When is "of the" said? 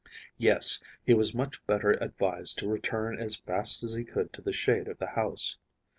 4.87-5.09